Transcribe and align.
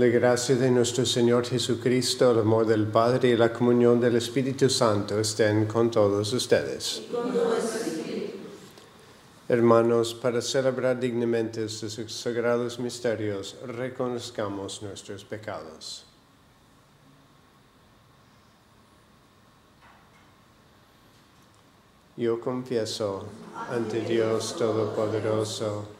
La 0.00 0.06
gracia 0.06 0.56
de 0.56 0.70
nuestro 0.70 1.04
Señor 1.04 1.44
Jesucristo, 1.44 2.30
el 2.30 2.38
amor 2.38 2.64
del 2.64 2.86
Padre 2.86 3.28
y 3.28 3.36
la 3.36 3.52
comunión 3.52 4.00
del 4.00 4.16
Espíritu 4.16 4.70
Santo 4.70 5.20
estén 5.20 5.66
con 5.66 5.90
todos 5.90 6.32
ustedes. 6.32 7.02
Hermanos, 9.46 10.14
para 10.14 10.40
celebrar 10.40 10.98
dignamente 10.98 11.68
sus 11.68 12.10
sagrados 12.14 12.78
misterios, 12.78 13.58
reconozcamos 13.62 14.80
nuestros 14.80 15.22
pecados. 15.22 16.06
Yo 22.16 22.40
confieso 22.40 23.26
ante 23.68 24.00
Dios 24.00 24.56
Todopoderoso 24.56 25.99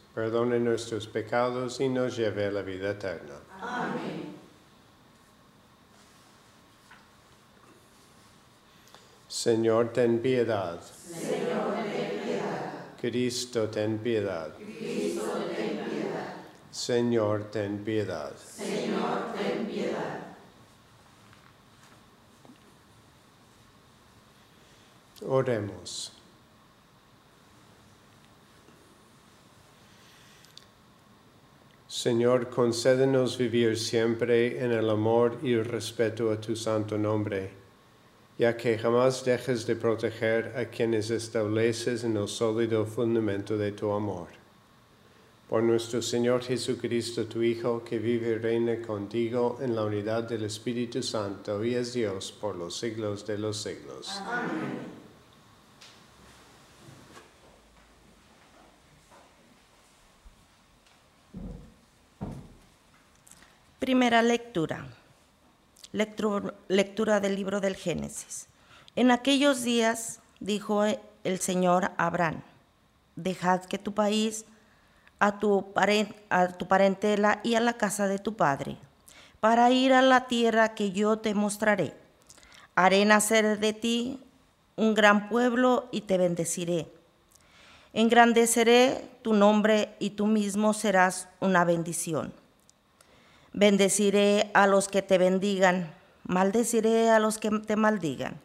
perdone 0.13 0.59
nuestros 0.59 1.07
pecados 1.07 1.79
y 1.79 1.89
nos 1.89 2.17
lleve 2.17 2.47
a 2.47 2.51
la 2.51 2.61
vida 2.61 2.91
eterna. 2.91 3.35
Amén. 3.61 4.35
Señor, 9.27 9.93
ten 9.93 10.19
piedad. 10.19 10.79
Señor, 10.81 11.73
ten 11.83 12.19
piedad. 12.23 12.73
Cristo, 12.99 13.69
ten 13.69 13.97
piedad. 13.99 14.53
Cristo, 14.57 15.21
ten 15.55 15.79
piedad. 15.89 16.33
Señor, 16.69 17.43
ten 17.51 17.83
piedad. 17.83 18.33
Señor, 18.37 19.33
ten 19.33 19.65
piedad. 19.65 20.19
Oremos. 25.25 26.20
Señor, 32.01 32.49
concédenos 32.49 33.37
vivir 33.37 33.77
siempre 33.77 34.65
en 34.65 34.71
el 34.71 34.89
amor 34.89 35.37
y 35.43 35.53
el 35.53 35.63
respeto 35.63 36.31
a 36.31 36.41
tu 36.41 36.55
santo 36.55 36.97
nombre, 36.97 37.51
ya 38.39 38.57
que 38.57 38.75
jamás 38.79 39.23
dejes 39.23 39.67
de 39.67 39.75
proteger 39.75 40.51
a 40.57 40.65
quienes 40.65 41.11
estableces 41.11 42.03
en 42.03 42.17
el 42.17 42.27
sólido 42.27 42.87
fundamento 42.87 43.55
de 43.55 43.73
tu 43.73 43.91
amor. 43.91 44.29
Por 45.47 45.61
nuestro 45.61 46.01
Señor 46.01 46.41
Jesucristo, 46.41 47.25
tu 47.25 47.43
Hijo, 47.43 47.83
que 47.83 47.99
vive 47.99 48.29
y 48.29 48.37
reina 48.39 48.81
contigo 48.81 49.59
en 49.61 49.75
la 49.75 49.85
unidad 49.85 50.23
del 50.23 50.45
Espíritu 50.45 51.03
Santo 51.03 51.63
y 51.63 51.75
es 51.75 51.93
Dios 51.93 52.31
por 52.31 52.55
los 52.55 52.79
siglos 52.79 53.27
de 53.27 53.37
los 53.37 53.57
siglos. 53.57 54.09
Amén. 54.25 55.00
Primera 63.81 64.21
lectura. 64.21 64.85
lectura. 65.91 67.19
del 67.19 67.35
libro 67.35 67.61
del 67.61 67.75
Génesis. 67.75 68.45
En 68.95 69.09
aquellos 69.09 69.63
días 69.63 70.19
dijo 70.39 70.83
el 71.23 71.39
Señor 71.39 71.85
a 71.85 72.05
Abraham, 72.05 72.43
dejad 73.15 73.65
que 73.65 73.79
tu 73.79 73.95
país, 73.95 74.45
a 75.17 75.39
tu, 75.39 75.73
a 76.29 76.47
tu 76.49 76.67
parentela 76.67 77.39
y 77.43 77.55
a 77.55 77.59
la 77.59 77.73
casa 77.73 78.07
de 78.07 78.19
tu 78.19 78.35
padre, 78.35 78.77
para 79.39 79.71
ir 79.71 79.93
a 79.93 80.03
la 80.03 80.27
tierra 80.27 80.75
que 80.75 80.91
yo 80.91 81.17
te 81.17 81.33
mostraré. 81.33 81.95
Haré 82.75 83.03
nacer 83.03 83.57
de 83.57 83.73
ti 83.73 84.19
un 84.75 84.93
gran 84.93 85.27
pueblo 85.27 85.89
y 85.91 86.01
te 86.01 86.19
bendeciré. 86.19 86.87
Engrandeceré 87.93 89.09
tu 89.23 89.33
nombre 89.33 89.95
y 89.97 90.11
tú 90.11 90.27
mismo 90.27 90.75
serás 90.75 91.27
una 91.39 91.65
bendición. 91.65 92.40
Bendeciré 93.53 94.49
a 94.53 94.65
los 94.65 94.87
que 94.87 95.01
te 95.01 95.17
bendigan, 95.17 95.93
maldeciré 96.23 97.09
a 97.09 97.19
los 97.19 97.37
que 97.37 97.49
te 97.49 97.75
maldigan. 97.75 98.39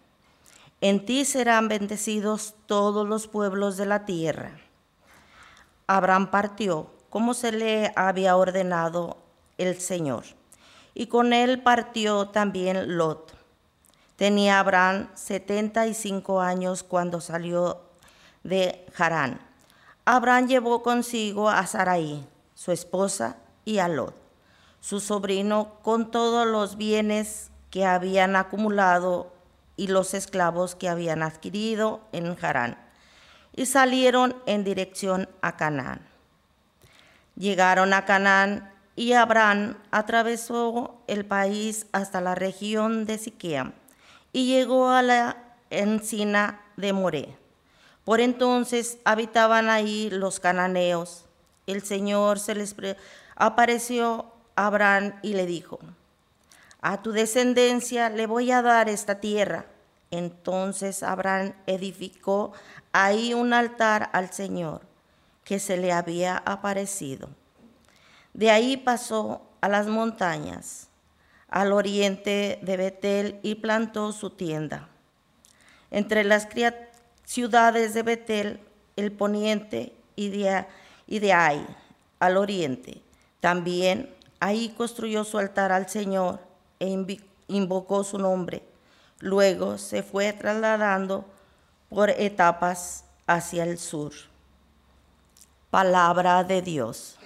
En 0.81 1.07
ti 1.07 1.25
serán 1.25 1.69
bendecidos 1.69 2.55
todos 2.67 3.07
los 3.07 3.29
pueblos 3.29 3.77
de 3.77 3.87
la 3.87 4.05
tierra. 4.05 4.59
Abraham 5.87 6.33
partió 6.33 6.91
como 7.09 7.35
se 7.35 7.53
le 7.53 7.93
había 7.95 8.37
ordenado 8.37 9.17
el 9.59 9.81
Señor, 9.81 10.25
y 10.93 11.07
con 11.07 11.33
él 11.33 11.63
partió 11.63 12.31
también 12.31 12.99
Lot. 12.99 13.33
Tenía 14.17 14.59
Abraham 14.59 15.09
setenta 15.15 15.87
y 15.87 15.95
cinco 15.95 16.41
años 16.41 16.83
cuando 16.83 17.21
salió 17.21 17.81
de 18.43 18.85
Harán. 18.99 19.41
Abraham 20.05 20.49
llevó 20.49 20.83
consigo 20.83 21.49
a 21.49 21.65
Sarai, 21.67 22.27
su 22.55 22.73
esposa, 22.73 23.37
y 23.65 23.79
a 23.79 23.87
Lot 23.87 24.26
su 24.87 25.01
sobrino, 25.01 25.73
con 25.83 26.13
todos 26.13 26.47
los 26.47 26.77
bienes 26.77 27.51
que 27.71 27.85
habían 27.85 28.37
acumulado 28.37 29.33
y 29.77 29.89
los 29.89 30.15
esclavos 30.15 30.77
que 30.77 30.89
habían 30.89 31.25
adquirido 31.25 32.03
en 32.13 32.37
Harán, 32.41 32.79
y 33.53 33.67
salieron 33.67 34.37
en 34.47 34.63
dirección 34.63 35.29
a 35.43 35.57
Canaán. 35.57 36.07
Llegaron 37.35 37.93
a 37.95 38.05
Canaán 38.05 38.73
y 38.95 39.15
Abraham 39.15 39.77
atravesó 39.91 41.03
el 41.09 41.25
país 41.25 41.87
hasta 41.91 42.21
la 42.21 42.37
región 42.37 43.07
de 43.07 43.19
Siquea 43.19 43.73
y 44.33 44.47
llegó 44.47 44.91
a 44.91 45.03
la 45.03 45.37
encina 45.71 46.61
de 46.77 46.93
Moré. 46.93 47.37
Por 48.05 48.21
entonces 48.21 48.99
habitaban 49.05 49.69
ahí 49.69 50.11
los 50.11 50.39
cananeos. 50.39 51.25
El 51.67 51.83
Señor 51.83 52.39
se 52.39 52.55
les 52.55 52.77
apareció 53.35 54.36
Abraham 54.57 55.15
y 55.23 55.35
le 55.35 55.47
dijo, 55.47 55.79
a 56.81 57.03
tu 57.03 57.13
descendencia 57.13 58.11
le 58.11 58.27
voy 58.27 58.51
a 58.51 58.63
dar 58.63 58.89
esta 58.89 59.21
tierra. 59.21 59.67
Entonces 60.11 61.03
Abraham 61.03 61.53
edificó 61.67 62.53
ahí 62.93 63.35
un 63.35 63.53
altar 63.53 64.11
al 64.13 64.33
Señor 64.33 64.83
que 65.45 65.59
se 65.59 65.77
le 65.77 65.93
había 65.93 66.37
aparecido. 66.39 67.29
De 68.35 68.51
ahí 68.51 68.77
pasó 68.77 69.43
a 69.61 69.69
las 69.69 69.87
montañas, 69.87 70.89
al 71.49 71.73
oriente 71.73 72.59
de 72.63 72.77
Betel 72.77 73.41
y 73.43 73.57
plantó 73.57 74.13
su 74.13 74.31
tienda. 74.31 74.89
Entre 75.91 76.25
las 76.25 76.49
ciudades 77.25 77.95
de 77.95 78.03
Betel, 78.03 78.61
el 78.97 79.13
poniente 79.13 79.93
y 80.17 80.29
de, 80.29 81.33
Ai, 81.33 81.67
al 82.19 82.37
oriente. 82.37 83.03
También 83.41 84.16
ahí 84.41 84.71
construyó 84.71 85.25
su 85.25 85.39
altar 85.39 85.73
al 85.73 85.89
Señor 85.89 86.41
e 86.79 86.89
invocó 87.49 88.05
su 88.05 88.19
nombre. 88.19 88.63
Luego 89.21 89.79
se 89.79 90.03
fue 90.03 90.33
trasladando 90.33 91.25
por 91.89 92.11
etapas 92.11 93.05
hacia 93.27 93.65
el 93.65 93.79
sur. 93.79 94.13
Palabra 95.71 96.45
de 96.45 96.63
Dios. 96.63 97.19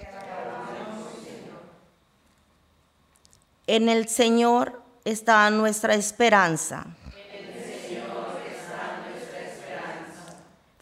En 3.66 3.88
el 3.88 4.08
Señor 4.08 4.82
está 5.04 5.48
nuestra 5.50 5.94
esperanza. 5.94 6.86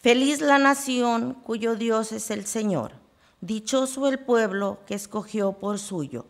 Feliz 0.01 0.39
la 0.39 0.57
nación 0.57 1.33
cuyo 1.43 1.75
Dios 1.75 2.11
es 2.13 2.31
el 2.31 2.45
Señor. 2.45 2.98
Dichoso 3.41 4.07
el 4.07 4.19
pueblo 4.19 4.79
que 4.85 4.95
escogió 4.95 5.53
por 5.53 5.79
suyo. 5.79 6.25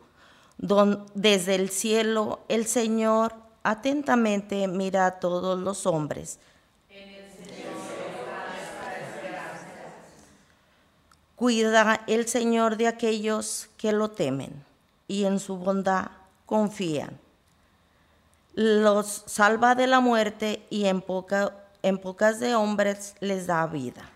desde 1.14 1.56
el 1.56 1.70
cielo 1.70 2.42
el 2.50 2.66
Señor 2.66 3.34
atentamente 3.64 4.68
mira 4.68 5.06
a 5.06 5.20
todos 5.20 5.58
los 5.58 5.86
hombres. 5.86 6.40
Cuida 11.36 12.02
el 12.08 12.28
Señor 12.28 12.76
de 12.76 12.88
aquellos 12.88 13.70
que 13.78 13.94
lo 13.94 14.12
temen 14.12 14.66
y 15.08 15.24
en 15.24 15.40
su 15.40 15.56
bondad 15.56 16.08
confían. 16.46 17.18
Los 18.56 19.24
salva 19.26 19.74
de 19.74 19.88
la 19.88 20.02
muerte 20.02 20.66
y 20.70 20.86
en, 20.86 21.04
en 21.82 21.98
pocas 21.98 22.40
de 22.42 22.56
hombres 22.56 23.16
les 23.22 23.48
da 23.48 23.66
vida. 23.68 24.12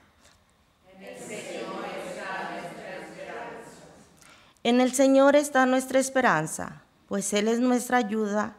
En 4.63 4.80
el 4.80 4.94
Señor 4.94 5.36
está 5.36 5.65
nuestra 5.65 6.00
esperanza, 6.00 6.83
pues 7.10 7.33
Él 7.33 7.50
es 7.50 7.60
nuestra 7.60 7.98
ayuda 7.98 8.56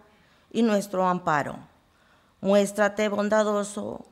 y 0.52 0.62
nuestro 0.62 1.08
amparo. 1.08 1.56
Muéstrate 2.42 3.08
bondadoso 3.08 4.04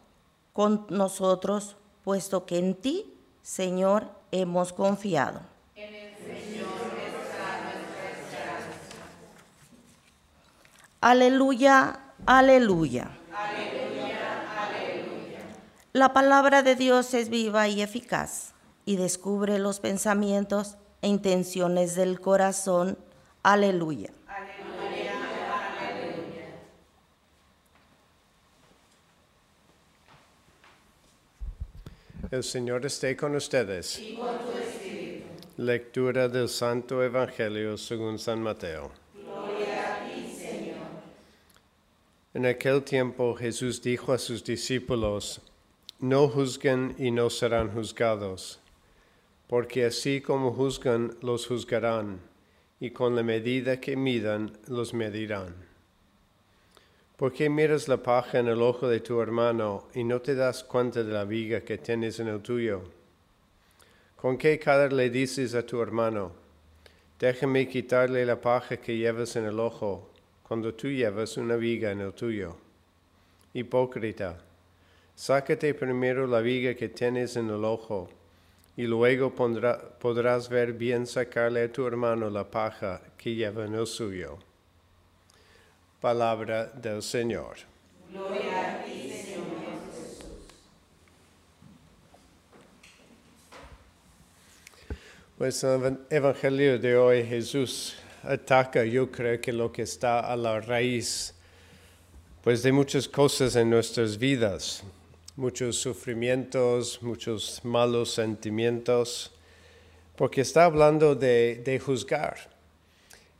con 0.55 0.87
nosotros, 0.89 1.77
puesto 2.03 2.47
que 2.47 2.59
en 2.59 2.75
ti, 2.77 3.13
Señor, 3.43 4.09
hemos 4.31 4.73
confiado. 4.73 5.41
Aleluya, 11.03 12.01
aleluya. 12.25 13.11
Aleluya, 13.35 14.19
aleluya. 14.57 15.41
La 15.93 16.15
palabra 16.15 16.63
de 16.63 16.75
Dios 16.75 17.13
es 17.13 17.29
viva 17.29 17.69
y 17.69 17.83
eficaz 17.83 18.55
y 18.87 18.97
descubre 18.97 19.59
los 19.59 19.81
pensamientos 19.81 20.79
e 21.03 21.09
intenciones 21.09 21.95
del 21.95 22.21
corazón. 22.21 22.97
Aleluya. 23.43 24.11
Aleluya, 24.27 25.13
aleluya. 25.81 26.47
El 32.31 32.45
Señor 32.45 32.87
esté 32.87 33.17
con 33.17 33.37
ustedes. 33.37 33.99
Y 33.99 34.15
con 34.15 34.39
tu 34.39 34.53
espíritu. 34.59 35.27
Lectura 35.59 36.29
del 36.29 36.49
Santo 36.49 37.03
Evangelio 37.03 37.77
según 37.77 38.19
San 38.19 38.41
Mateo. 38.41 39.03
En 42.35 42.47
aquel 42.47 42.83
tiempo 42.83 43.35
Jesús 43.35 43.83
dijo 43.83 44.11
a 44.11 44.19
sus 44.19 44.43
discípulos, 44.43 45.43
No 45.99 46.29
juzguen 46.29 46.95
y 46.99 47.11
no 47.11 47.29
serán 47.29 47.71
juzgados, 47.71 48.59
porque 49.47 49.85
así 49.85 50.21
como 50.21 50.53
juzgan, 50.53 51.17
los 51.21 51.47
juzgarán, 51.47 52.21
y 52.81 52.91
con 52.91 53.15
la 53.17 53.23
medida 53.23 53.81
que 53.81 53.97
midan, 53.97 54.53
los 54.69 54.95
medirán. 54.95 55.55
¿Por 57.17 57.33
qué 57.33 57.49
miras 57.49 57.89
la 57.89 57.99
paja 57.99 58.39
en 58.39 58.49
el 58.49 58.61
ojo 58.63 58.89
de 58.89 59.01
tu 59.01 59.21
hermano 59.21 59.89
y 59.95 60.03
no 60.03 60.21
te 60.21 60.35
das 60.35 60.65
cuenta 60.65 61.05
de 61.05 61.13
la 61.13 61.25
viga 61.25 61.61
que 61.61 61.79
tienes 61.79 62.19
en 62.19 62.29
el 62.29 62.41
tuyo? 62.41 62.83
¿Con 64.17 64.39
qué 64.39 64.59
cara 64.59 64.89
le 64.89 65.11
dices 65.11 65.55
a 65.55 65.65
tu 65.65 65.81
hermano, 65.81 66.33
déjame 67.19 67.69
quitarle 67.69 68.27
la 68.27 68.41
paja 68.41 68.77
que 68.77 68.97
llevas 68.97 69.37
en 69.37 69.45
el 69.45 69.61
ojo? 69.61 70.13
cuando 70.53 70.75
tú 70.75 70.89
llevas 70.89 71.39
una 71.39 71.57
viga 71.57 71.93
en 71.93 72.03
el 72.03 72.13
tuyo. 72.13 72.55
Hipócrita, 73.55 74.39
sácate 75.15 75.73
primero 75.73 76.27
la 76.27 76.43
viga 76.43 76.75
que 76.75 76.91
tienes 76.91 77.37
en 77.37 77.49
el 77.49 77.65
ojo, 77.65 78.11
y 78.77 78.85
luego 78.85 79.35
podrás 79.35 80.49
ver 80.49 80.73
bien 80.73 81.07
sacarle 81.07 81.65
a 81.65 81.73
tu 81.73 81.87
hermano 81.87 82.31
la 82.31 82.51
paja 82.51 83.03
que 83.19 83.35
lleva 83.35 83.67
en 83.67 83.75
el 83.75 83.87
suyo. 83.87 84.39
Palabra 86.01 86.67
del 86.67 87.03
Señor. 87.03 87.57
Gloria 88.11 88.81
a 88.81 88.85
ti, 88.85 89.11
Señor 89.11 89.47
Jesús. 89.93 90.27
Pues 95.37 95.63
en 95.65 95.85
el 95.85 95.99
Evangelio 96.11 96.79
de 96.79 96.97
hoy 96.97 97.25
Jesús 97.25 97.97
ataca, 98.23 98.85
yo 98.85 99.11
creo 99.11 99.41
que 99.41 99.53
lo 99.53 99.71
que 99.71 99.83
está 99.83 100.21
a 100.21 100.35
la 100.35 100.61
raíz, 100.61 101.35
pues 102.43 102.63
de 102.63 102.73
muchas 102.73 103.07
cosas 103.07 103.55
en 103.55 103.69
nuestras 103.69 104.17
vidas, 104.19 104.83
muchos 105.37 105.77
sufrimientos, 105.77 107.03
muchos 107.03 107.65
malos 107.65 108.13
sentimientos, 108.13 109.33
porque 110.17 110.43
está 110.43 110.65
hablando 110.65 111.15
de, 111.15 111.63
de 111.65 111.79
juzgar. 111.79 112.51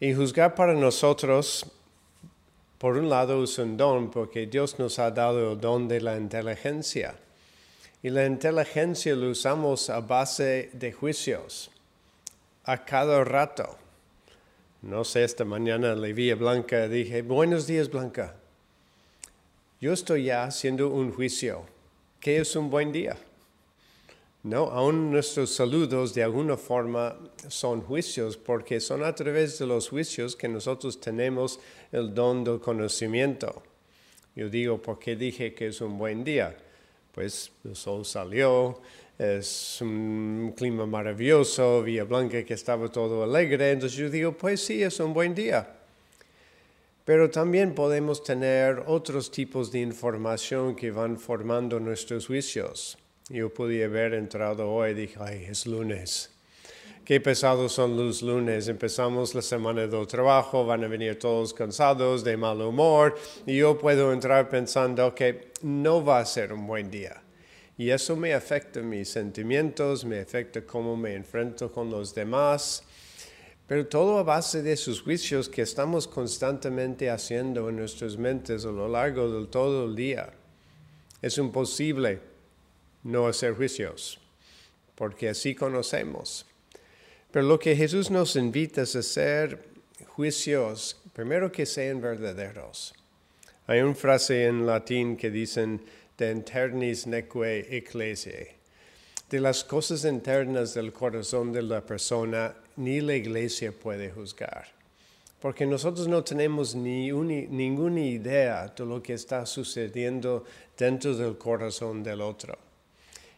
Y 0.01 0.15
juzgar 0.15 0.55
para 0.55 0.75
nosotros, 0.75 1.67
por 2.79 2.97
un 2.97 3.09
lado, 3.09 3.45
es 3.45 3.59
un 3.59 3.77
don, 3.77 4.11
porque 4.11 4.47
Dios 4.47 4.79
nos 4.79 4.99
ha 4.99 5.11
dado 5.11 5.53
el 5.53 5.61
don 5.61 5.87
de 5.87 6.01
la 6.01 6.17
inteligencia. 6.17 7.15
Y 8.03 8.11
la 8.11 8.27
inteligencia 8.27 9.15
lo 9.15 9.31
usamos 9.31 9.89
a 9.91 10.01
base 10.01 10.71
de 10.73 10.93
juicios, 10.93 11.71
a 12.65 12.85
cada 12.85 13.23
rato. 13.23 13.79
No 14.81 15.05
sé, 15.05 15.23
esta 15.23 15.45
mañana 15.45 15.95
le 15.95 16.13
vi 16.13 16.33
a 16.33 16.35
Blanca, 16.35 16.89
dije, 16.89 17.23
buenos 17.23 17.69
días 17.69 17.89
Blanca. 17.89 18.35
Yo 19.81 19.93
estoy 19.93 20.25
ya 20.25 20.45
haciendo 20.45 20.89
un 20.89 21.13
juicio. 21.13 21.72
¿Qué 22.23 22.37
es 22.39 22.55
un 22.55 22.71
buen 22.71 22.93
día? 22.93 23.17
No, 24.45 24.71
aún 24.71 25.11
nuestros 25.11 25.51
saludos 25.51 26.15
de 26.15 26.23
alguna 26.23 26.57
forma 26.57 27.19
son 27.49 27.81
juicios, 27.81 28.37
porque 28.37 28.79
son 28.79 29.03
a 29.03 29.13
través 29.13 29.59
de 29.59 29.67
los 29.67 29.89
juicios 29.89 30.37
que 30.37 30.47
nosotros 30.47 31.01
tenemos 31.01 31.59
el 31.91 32.15
don 32.15 32.45
del 32.45 32.61
conocimiento. 32.61 33.65
Yo 34.37 34.49
digo, 34.49 34.81
¿por 34.81 35.01
qué 35.01 35.17
dije 35.17 35.53
que 35.53 35.67
es 35.67 35.81
un 35.81 35.99
buen 35.99 36.23
día? 36.23 36.57
Pues 37.11 37.51
el 37.65 37.75
sol 37.75 38.05
salió, 38.05 38.81
es 39.19 39.81
un 39.81 40.55
clima 40.57 40.87
maravilloso, 40.87 41.83
Villa 41.83 42.05
Blanca 42.05 42.45
que 42.45 42.55
estaba 42.55 42.89
todo 42.89 43.25
alegre, 43.25 43.73
entonces 43.73 43.99
yo 43.99 44.09
digo, 44.09 44.39
pues 44.39 44.65
sí, 44.65 44.81
es 44.81 45.01
un 45.01 45.13
buen 45.13 45.35
día. 45.35 45.82
Pero 47.05 47.31
también 47.31 47.75
podemos 47.75 48.23
tener 48.23 48.85
otros 48.87 49.31
tipos 49.31 49.73
de 49.73 49.81
información 49.81 50.77
que 50.77 50.91
van 50.91 51.19
formando 51.19 51.81
nuestros 51.81 52.27
juicios. 52.27 52.97
Yo 53.29 53.53
podía 53.53 53.87
haber 53.87 54.15
entrado 54.15 54.71
hoy 54.71 54.91
y 54.91 54.95
dije, 54.95 55.17
ay, 55.21 55.45
es 55.49 55.67
lunes. 55.67 56.31
Qué 57.05 57.21
pesados 57.21 57.73
son 57.73 57.97
los 57.97 58.23
lunes. 58.23 58.69
Empezamos 58.69 59.35
la 59.35 59.43
semana 59.43 59.89
del 59.89 60.07
trabajo, 60.07 60.65
van 60.65 60.85
a 60.85 60.89
venir 60.89 61.19
todos 61.19 61.53
cansados, 61.53 62.23
de 62.23 62.37
mal 62.37 62.61
humor, 62.61 63.17
y 63.45 63.57
yo 63.57 63.77
puedo 63.77 64.13
entrar 64.13 64.49
pensando 64.49 65.13
que 65.13 65.51
no 65.63 66.05
va 66.05 66.21
a 66.21 66.25
ser 66.25 66.53
un 66.53 66.65
buen 66.65 66.89
día. 66.89 67.21
Y 67.77 67.91
eso 67.91 68.15
me 68.15 68.33
afecta 68.33 68.81
mis 68.81 69.09
sentimientos, 69.09 70.05
me 70.05 70.21
afecta 70.21 70.65
cómo 70.65 70.97
me 70.97 71.15
enfrento 71.15 71.73
con 71.73 71.91
los 71.91 72.15
demás. 72.15 72.85
Pero 73.67 73.87
todo 73.87 74.19
a 74.19 74.23
base 74.23 74.63
de 74.63 74.73
esos 74.73 75.03
juicios 75.03 75.49
que 75.49 75.63
estamos 75.63 76.07
constantemente 76.07 77.11
haciendo 77.11 77.69
en 77.69 77.77
nuestras 77.77 78.17
mentes 78.17 78.65
a 78.65 78.71
lo 78.71 78.89
largo 78.89 79.41
de 79.41 79.47
todo 79.47 79.87
el 79.87 79.97
día. 79.97 80.33
Es 81.23 81.39
imposible 81.39 82.21
no 83.05 83.27
hacer 83.27 83.55
juicios, 83.55 84.19
porque 84.95 85.29
así 85.29 85.55
conocemos. 85.55 86.47
Pero 87.31 87.47
lo 87.47 87.59
que 87.59 87.75
Jesús 87.75 88.11
nos 88.11 88.37
invita 88.37 88.83
es 88.83 88.95
hacer 88.95 89.65
juicios 90.07 91.01
primero 91.13 91.51
que 91.51 91.67
sean 91.67 92.01
verdaderos. 92.01 92.95
Hay 93.67 93.81
una 93.81 93.95
frase 93.95 94.47
en 94.47 94.67
latín 94.67 95.17
que 95.17 95.31
dicen 95.31 95.83
de 96.19 96.31
internis 96.31 97.07
neque 97.07 97.67
ecclesiae. 97.71 98.57
De 99.31 99.41
las 99.41 99.65
cosas 99.65 100.05
internas 100.05 100.75
del 100.75 100.93
corazón 100.93 101.53
de 101.53 101.63
la 101.63 101.81
persona, 101.81 102.55
ni 102.77 103.01
la 103.01 103.15
iglesia 103.15 103.73
puede 103.73 104.11
juzgar. 104.11 104.67
Porque 105.41 105.67
nosotros 105.67 106.07
no 106.07 106.23
tenemos 106.23 106.75
ni 106.75 107.11
ninguna 107.11 108.01
idea 108.01 108.69
de 108.69 108.87
lo 108.87 109.03
que 109.03 109.15
está 109.15 109.45
sucediendo 109.45 110.45
dentro 110.79 111.17
del 111.17 111.37
corazón 111.37 112.03
del 112.03 112.21
otro. 112.21 112.57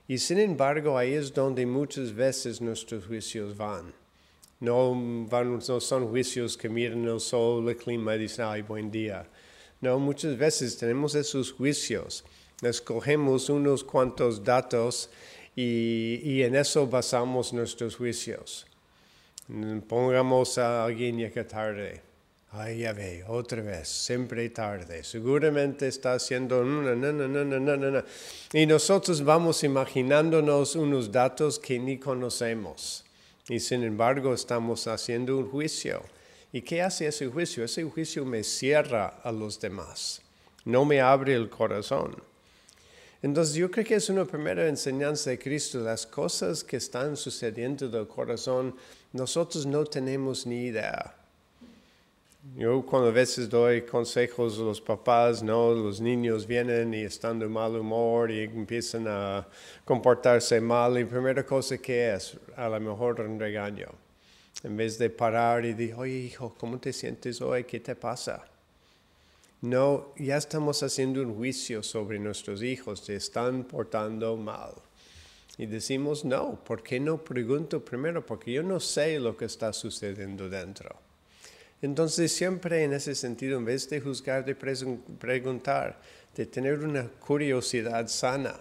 Y 0.07 0.19
sin 0.19 0.39
embargo, 0.39 0.99
ahí 0.99 1.15
es 1.15 1.33
donde 1.33 1.65
muchas 1.65 2.15
veces 2.15 2.61
nuestros 2.61 3.07
juicios 3.07 3.57
van. 3.57 3.95
No, 4.61 4.95
van, 5.31 5.59
no 5.67 5.81
son 5.81 6.09
juicios 6.09 6.59
que 6.59 6.69
miran 6.69 7.05
el 7.05 7.21
sol, 7.21 7.69
el 7.69 7.77
clima 7.77 8.15
y 8.15 8.19
dicen, 8.19 8.45
ay, 8.47 8.63
buen 8.63 8.91
día. 8.91 9.27
No, 9.81 9.99
muchas 9.99 10.37
veces 10.37 10.77
tenemos 10.77 11.15
esos 11.15 11.53
juicios. 11.53 12.23
Escogemos 12.61 13.49
unos 13.49 13.83
cuantos 13.83 14.45
datos 14.45 15.11
y, 15.57 16.21
y 16.23 16.43
en 16.43 16.55
eso 16.55 16.87
basamos 16.87 17.55
nuestros 17.55 17.97
juicios. 17.97 18.67
Pongamos 19.89 20.57
a 20.59 20.85
alguien 20.85 21.19
ya 21.19 21.47
tarde. 21.47 22.01
Ay, 22.57 22.79
ya 22.79 22.93
ve, 22.93 23.25
otra 23.27 23.63
vez, 23.63 23.89
siempre 23.89 24.49
tarde. 24.51 25.03
Seguramente 25.03 25.89
está 25.89 26.15
haciendo... 26.15 26.63
No, 26.63 26.95
no, 26.95 27.13
no, 27.13 28.05
Y 28.53 28.65
nosotros 28.65 29.25
vamos 29.25 29.65
imaginándonos 29.65 30.77
unos 30.77 31.11
datos 31.11 31.59
que 31.59 31.81
ni 31.81 31.99
conocemos. 31.99 33.05
Y 33.49 33.59
sin 33.59 33.83
embargo 33.83 34.33
estamos 34.33 34.87
haciendo 34.87 35.37
un 35.37 35.51
juicio. 35.51 36.01
¿Y 36.53 36.63
qué 36.63 36.81
hace 36.81 37.09
ese 37.09 37.27
juicio? 37.27 37.65
Ese 37.65 37.83
juicio 37.83 38.25
me 38.25 38.45
cierra 38.45 39.19
a 39.25 39.33
los 39.33 39.61
demás. 39.61 40.23
No 40.65 40.85
me 40.85 41.01
abre 41.01 41.35
el 41.35 41.51
corazón. 41.51 42.15
Entonces 43.21 43.57
yo 43.57 43.71
creo 43.71 43.85
que 43.85 43.97
es 43.97 44.09
una 44.09 44.25
primera 44.25 44.69
enseñanza 44.69 45.31
de 45.31 45.39
Cristo. 45.39 45.81
Las 45.81 46.07
cosas 46.07 46.63
que 46.63 46.77
están 46.77 47.17
sucediendo 47.17 47.89
del 47.89 48.07
corazón, 48.07 48.77
nosotros 49.15 49.65
no 49.65 49.85
tenemos 49.85 50.45
ni 50.45 50.65
idea. 50.65 51.15
Yo 52.57 52.83
cuando 52.83 53.09
a 53.09 53.13
veces 53.13 53.49
doy 53.49 53.83
consejos 53.83 54.59
a 54.59 54.63
los 54.63 54.81
papás, 54.81 55.41
¿no? 55.41 55.73
Los 55.73 56.01
niños 56.01 56.47
vienen 56.47 56.93
y 56.93 57.03
están 57.03 57.39
de 57.39 57.47
mal 57.47 57.77
humor 57.77 58.33
y 58.33 58.43
empiezan 58.43 59.07
a 59.07 59.47
comportarse 59.85 60.61
mal. 60.61 60.99
Y 60.99 61.05
primera 61.05 61.47
cosa 61.47 61.79
que 61.79 62.13
es, 62.13 62.37
a 62.57 62.69
lo 62.69 62.81
mejor 62.81 63.21
un 63.21 63.39
regaño. 63.39 63.87
En 64.65 64.77
vez 64.77 64.99
de 64.99 65.09
parar 65.11 65.65
y 65.65 65.75
decir, 65.75 65.95
oye 65.95 66.15
hijo, 66.15 66.53
¿cómo 66.59 66.79
te 66.79 66.93
sientes 66.93 67.41
hoy? 67.41 67.63
¿Qué 67.65 67.79
te 67.79 67.95
pasa? 67.95 68.45
No, 69.61 70.09
ya 70.19 70.39
estamos 70.39 70.83
haciendo 70.83 71.23
un 71.23 71.37
juicio 71.37 71.85
sobre 71.85 72.19
nuestros 72.19 72.65
hijos, 72.65 73.01
se 73.01 73.15
están 73.15 73.63
portando 73.63 74.37
mal. 74.37 74.73
Y 75.57 75.67
decimos, 75.67 76.25
no, 76.25 76.63
¿por 76.65 76.83
qué 76.83 76.99
no 76.99 77.23
pregunto 77.23 77.85
primero? 77.85 78.25
Porque 78.25 78.53
yo 78.53 78.63
no 78.63 78.81
sé 78.81 79.21
lo 79.21 79.37
que 79.37 79.45
está 79.45 79.73
sucediendo 79.73 80.49
dentro. 80.49 80.97
Entonces 81.81 82.33
siempre 82.33 82.83
en 82.83 82.93
ese 82.93 83.15
sentido, 83.15 83.59
en 83.59 83.65
vez 83.65 83.89
de 83.89 84.01
juzgar, 84.01 84.45
de 84.45 84.55
preguntar, 84.55 86.01
de 86.35 86.47
tener 86.47 86.81
una 86.81 87.09
curiosidad 87.09 88.09
sana 88.09 88.61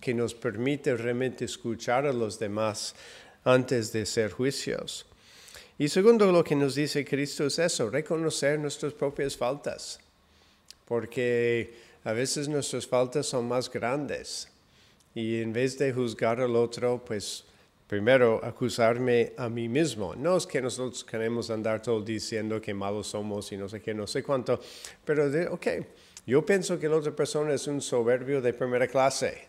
que 0.00 0.14
nos 0.14 0.34
permite 0.34 0.96
realmente 0.96 1.44
escuchar 1.44 2.06
a 2.06 2.12
los 2.12 2.38
demás 2.38 2.94
antes 3.44 3.92
de 3.92 4.02
hacer 4.02 4.32
juicios. 4.32 5.06
Y 5.78 5.88
segundo, 5.88 6.32
lo 6.32 6.42
que 6.42 6.56
nos 6.56 6.74
dice 6.74 7.04
Cristo 7.04 7.46
es 7.46 7.58
eso, 7.58 7.90
reconocer 7.90 8.58
nuestras 8.58 8.94
propias 8.94 9.36
faltas 9.36 10.00
porque 10.92 11.72
a 12.04 12.12
veces 12.12 12.48
nuestras 12.48 12.86
faltas 12.86 13.24
son 13.24 13.48
más 13.48 13.70
grandes. 13.70 14.51
Y 15.14 15.40
en 15.40 15.52
vez 15.52 15.78
de 15.78 15.92
juzgar 15.92 16.40
al 16.40 16.56
otro, 16.56 17.04
pues 17.04 17.44
primero 17.86 18.40
acusarme 18.42 19.32
a 19.36 19.48
mí 19.48 19.68
mismo. 19.68 20.14
No 20.14 20.36
es 20.36 20.46
que 20.46 20.62
nosotros 20.62 21.04
queremos 21.04 21.50
andar 21.50 21.82
todo 21.82 22.00
diciendo 22.00 22.60
que 22.60 22.72
malos 22.72 23.08
somos 23.08 23.52
y 23.52 23.56
no 23.56 23.68
sé 23.68 23.80
qué, 23.80 23.92
no 23.92 24.06
sé 24.06 24.22
cuánto, 24.22 24.60
pero 25.04 25.28
de, 25.30 25.46
ok, 25.48 25.66
yo 26.26 26.44
pienso 26.46 26.78
que 26.78 26.88
la 26.88 26.96
otra 26.96 27.14
persona 27.14 27.52
es 27.52 27.66
un 27.66 27.80
soberbio 27.80 28.40
de 28.40 28.52
primera 28.54 28.86
clase. 28.88 29.48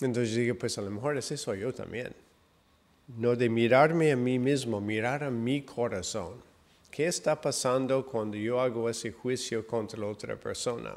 Entonces 0.00 0.34
digo, 0.34 0.56
pues 0.56 0.76
a 0.76 0.82
lo 0.82 0.90
mejor 0.90 1.16
ese 1.16 1.36
soy 1.36 1.60
yo 1.60 1.72
también. 1.72 2.12
No 3.16 3.36
de 3.36 3.48
mirarme 3.48 4.12
a 4.12 4.16
mí 4.16 4.38
mismo, 4.38 4.80
mirar 4.80 5.24
a 5.24 5.30
mi 5.30 5.62
corazón 5.62 6.54
¿Qué 6.94 7.08
está 7.08 7.40
pasando 7.40 8.06
cuando 8.06 8.36
yo 8.36 8.60
hago 8.60 8.88
ese 8.88 9.10
juicio 9.10 9.66
contra 9.66 9.98
la 9.98 10.06
otra 10.06 10.38
persona? 10.38 10.94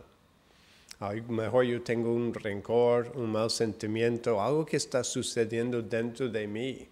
A 1.00 1.14
lo 1.14 1.24
mejor 1.26 1.66
yo 1.66 1.82
tengo 1.84 2.12
un 2.12 2.34
rencor, 2.34 3.12
un 3.16 3.32
mal 3.32 3.52
sentimiento, 3.52 4.42
algo 4.42 4.66
que 4.66 4.78
está 4.78 5.04
sucediendo 5.04 5.84
dentro 5.84 6.28
de 6.28 6.48
mí. 6.48 6.88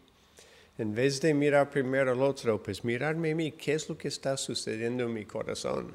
En 0.77 0.93
vez 0.93 1.21
de 1.21 1.33
mirar 1.33 1.69
primero 1.71 2.12
al 2.12 2.21
otro, 2.21 2.62
pues 2.62 2.83
mirarme 2.83 3.31
a 3.31 3.35
mí, 3.35 3.51
¿qué 3.53 3.74
es 3.74 3.89
lo 3.89 3.97
que 3.97 4.09
está 4.09 4.38
sucediendo 4.38 5.05
en 5.05 5.13
mi 5.13 5.25
corazón? 5.25 5.91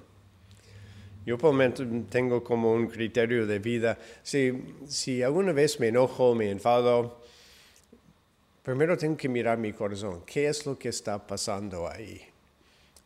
Yo 1.25 1.39
por 1.39 1.53
momento 1.53 1.85
tengo 2.09 2.43
como 2.43 2.73
un 2.73 2.89
criterio 2.89 3.47
de 3.47 3.59
vida. 3.59 3.99
Si, 4.23 4.53
si 4.87 5.23
alguna 5.23 5.53
vez 5.53 5.79
me 5.79 5.89
enojo, 5.89 6.35
me 6.35 6.51
enfado, 6.51 7.21
primero 8.63 8.97
tengo 8.97 9.17
que 9.17 9.29
mirar 9.29 9.59
mi 9.59 9.73
corazón. 9.73 10.23
¿Qué 10.27 10.49
es 10.49 10.67
lo 10.67 10.79
que 10.79 10.89
está 10.89 11.25
pasando 11.25 11.87
ahí? 11.87 12.30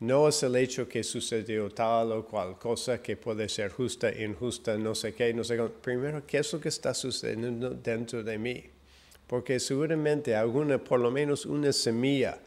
No 0.00 0.28
es 0.28 0.42
el 0.42 0.56
hecho 0.56 0.88
que 0.88 1.04
sucedió 1.04 1.70
tal 1.70 2.12
o 2.12 2.26
cual 2.26 2.58
cosa 2.58 3.00
que 3.00 3.16
puede 3.16 3.48
ser 3.48 3.70
justa, 3.70 4.10
injusta, 4.10 4.76
no 4.76 4.94
sé 4.94 5.14
qué, 5.14 5.32
no 5.32 5.44
sé 5.44 5.56
qué. 5.56 5.62
Primero, 5.80 6.26
¿qué 6.26 6.38
es 6.38 6.52
lo 6.52 6.60
que 6.60 6.68
está 6.68 6.92
sucediendo 6.92 7.70
dentro 7.70 8.22
de 8.24 8.36
mí? 8.36 8.64
Porque 9.26 9.60
seguramente 9.60 10.34
alguna, 10.34 10.82
por 10.82 10.98
lo 10.98 11.10
menos 11.10 11.46
una 11.46 11.72
semilla 11.72 12.38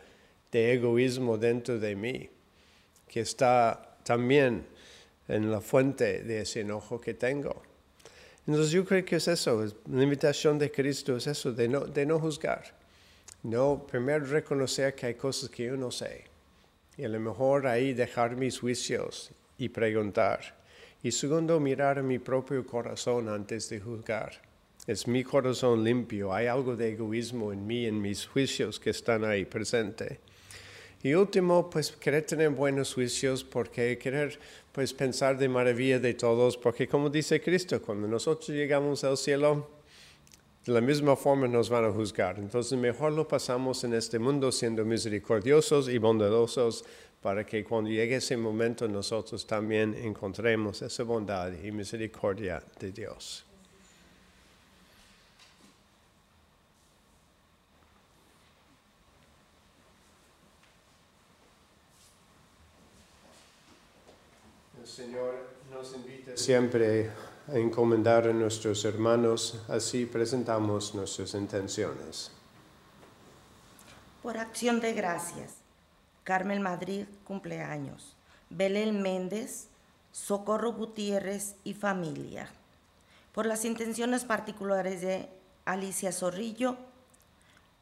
de 0.52 0.74
egoísmo 0.74 1.38
dentro 1.38 1.80
de 1.80 1.96
mí, 1.96 2.30
que 3.08 3.22
está 3.22 3.98
también 4.04 4.66
en 5.28 5.50
la 5.50 5.62
fuente 5.62 6.24
de 6.24 6.42
ese 6.42 6.62
enojo 6.62 7.00
que 7.00 7.14
tengo. 7.14 7.64
Entonces 8.46 8.72
yo 8.72 8.86
creo 8.86 9.04
que 9.04 9.16
es 9.18 9.28
eso, 9.28 9.66
la 9.90 10.04
invitación 10.04 10.60
de 10.60 10.72
Cristo 10.72 11.18
es 11.18 11.28
eso, 11.28 11.54
de 11.54 11.68
no, 11.68 11.82
de 11.82 12.06
no 12.06 12.20
juzgar. 12.20 12.76
No, 13.44 13.86
primero 13.90 14.26
reconocer 14.26 14.96
que 14.96 15.08
hay 15.08 15.16
cosas 15.16 15.50
que 15.50 15.66
yo 15.66 15.78
no 15.78 15.92
sé 15.92 16.27
y 16.98 17.04
a 17.04 17.10
lo 17.10 17.20
mejor 17.20 17.68
ahí 17.68 17.94
dejar 17.94 18.36
mis 18.36 18.60
juicios 18.60 19.32
y 19.58 19.70
preguntar. 19.70 20.56
Y 21.04 21.12
segundo, 21.12 21.60
mirar 21.60 22.02
mi 22.02 22.20
propio 22.20 22.66
corazón 22.66 23.30
antes 23.30 23.70
de 23.70 23.80
juzgar. 23.80 24.34
Es 24.88 25.08
mi 25.08 25.24
corazón 25.24 25.84
limpio, 25.84 26.34
hay 26.34 26.48
algo 26.48 26.76
de 26.76 26.94
egoísmo 26.94 27.54
en 27.54 27.68
mí, 27.68 27.86
en 27.86 28.02
mis 28.02 28.26
juicios 28.26 28.80
que 28.80 28.90
están 28.90 29.26
ahí 29.26 29.46
presentes. 29.46 30.18
Y 31.04 31.14
último, 31.14 31.70
pues 31.70 31.92
querer 31.92 32.26
tener 32.26 32.50
buenos 32.50 32.94
juicios, 32.94 33.44
porque 33.44 33.98
querer 33.98 34.40
pues 34.72 34.94
pensar 34.94 35.38
de 35.38 35.48
maravilla 35.48 36.00
de 36.00 36.14
todos, 36.16 36.58
porque 36.58 36.88
como 36.88 37.10
dice 37.10 37.40
Cristo, 37.42 37.82
cuando 37.82 38.08
nosotros 38.08 38.50
llegamos 38.50 39.04
al 39.04 39.18
cielo, 39.18 39.70
de 40.68 40.74
la 40.74 40.82
misma 40.82 41.16
forma 41.16 41.48
nos 41.48 41.70
van 41.70 41.86
a 41.86 41.92
juzgar. 41.92 42.38
Entonces 42.40 42.78
mejor 42.78 43.14
lo 43.14 43.26
pasamos 43.26 43.86
en 43.86 43.94
este 43.94 44.20
mundo 44.20 44.52
siendo 44.52 44.84
misericordiosos 44.84 45.88
y 45.88 45.98
bondadosos 45.98 46.84
para 47.22 47.46
que 47.46 47.64
cuando 47.64 47.90
llegue 47.90 48.18
ese 48.18 48.36
momento 48.36 48.86
nosotros 48.86 49.48
también 49.48 49.96
encontremos 49.96 50.82
esa 50.82 51.04
bondad 51.04 51.54
y 51.54 51.72
misericordia 51.72 52.62
de 52.80 52.92
Dios. 52.92 53.46
El 64.78 64.86
Señor 64.86 65.34
nos 65.72 65.96
invita 65.96 66.36
siempre 66.36 67.10
a 67.48 67.58
encomendar 67.58 68.28
a 68.28 68.34
nuestros 68.34 68.84
hermanos, 68.84 69.62
así 69.70 70.06
presentamos 70.06 70.94
nuestras 70.94 71.34
intenciones. 71.34 72.32
Por 74.22 74.38
acción 74.38 74.82
de 74.82 74.94
gracias, 74.94 75.56
Carmen 76.24 76.62
Madrid 76.62 77.06
cumpleaños, 77.24 78.18
Belén 78.50 79.02
Méndez, 79.02 79.70
Socorro 80.12 80.74
Gutiérrez 80.74 81.56
y 81.64 81.74
familia. 81.74 82.50
Por 83.32 83.46
las 83.46 83.64
intenciones 83.64 84.26
particulares 84.26 85.02
de 85.02 85.30
Alicia 85.64 86.12
Zorrillo, 86.12 86.76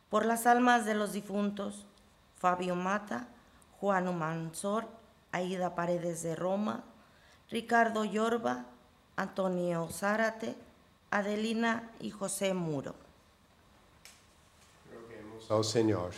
por 0.10 0.26
las 0.26 0.46
almas 0.46 0.86
de 0.86 0.94
los 0.94 1.14
difuntos, 1.14 1.88
Fabio 2.38 2.76
Mata, 2.76 3.28
Juan 3.80 4.16
Mansor, 4.16 4.88
Aida 5.32 5.74
Paredes 5.74 6.22
de 6.22 6.36
Roma, 6.36 6.84
Ricardo 7.50 8.06
Yorba, 8.06 8.66
Antonio 9.18 9.88
Zárate, 9.92 10.56
Adelina 11.12 11.92
y 12.00 12.10
José 12.10 12.54
Muro. 12.54 12.94
Roguemos 14.94 15.52
al 15.52 15.64
Señor. 15.64 16.12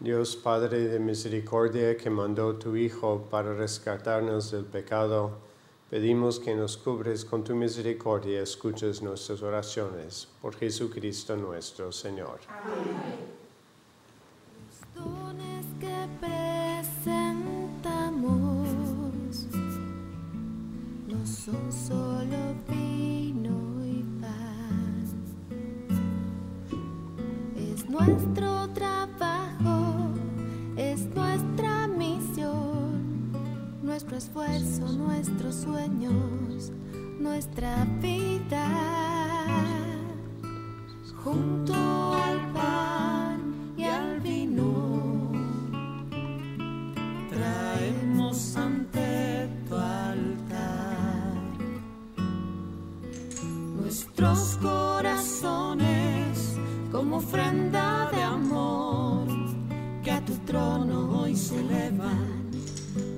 Dios 0.00 0.34
Padre 0.34 0.88
de 0.88 0.98
misericordia 0.98 1.96
que 1.96 2.08
mandó 2.08 2.56
tu 2.56 2.74
Hijo 2.74 3.28
para 3.30 3.52
rescatarnos 3.52 4.50
del 4.50 4.64
pecado, 4.64 5.38
pedimos 5.90 6.40
que 6.40 6.54
nos 6.54 6.78
cubres 6.78 7.24
con 7.24 7.44
tu 7.44 7.54
misericordia 7.54 8.40
y 8.40 8.42
escuches 8.42 9.02
nuestras 9.02 9.42
oraciones. 9.42 10.26
Por 10.40 10.56
Jesucristo 10.56 11.36
nuestro 11.36 11.92
Señor. 11.92 12.40
Los 12.48 13.29
nuestro 28.06 28.68
trabajo, 28.70 30.10
es 30.76 31.00
nuestra 31.14 31.86
misión, 31.86 33.32
nuestro 33.82 34.16
esfuerzo, 34.16 34.90
nuestros 34.92 35.54
sueños, 35.56 36.72
nuestra 37.18 37.84
vida 38.00 38.66
junto 41.22 41.74
al 42.14 42.52
pan 42.52 43.74
y 43.76 43.84
al 43.84 44.20
vino. 44.20 45.32
Traemos 47.28 48.56
ante 48.56 49.48
tu 49.68 49.76
altar 49.76 51.34
nuestros 53.76 54.56
corazones 54.56 54.79
como 57.10 57.16
ofrenda 57.16 58.08
de 58.12 58.22
amor 58.22 59.26
que 60.04 60.12
a 60.12 60.24
tu 60.24 60.32
trono 60.46 61.22
hoy 61.22 61.34
se 61.34 61.58
elevan 61.58 62.52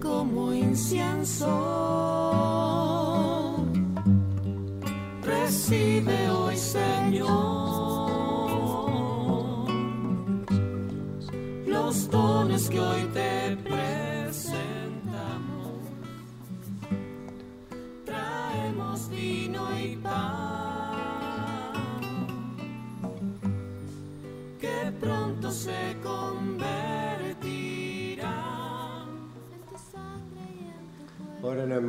como 0.01 0.55
incienso. 0.55 2.52